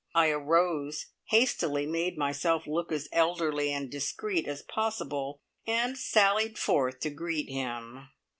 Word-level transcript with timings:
I 0.15 0.29
arose, 0.31 1.05
hastily 1.25 1.85
made 1.85 2.17
myself 2.17 2.65
look 2.65 2.91
as 2.91 3.07
elderly 3.11 3.71
and 3.71 3.87
discreet 3.87 4.47
as 4.47 4.63
possible, 4.63 5.43
and 5.67 5.95
sallied 5.95 6.57
forth 6.57 7.01
to 7.01 7.11
greet 7.11 7.49
him. 7.51 8.07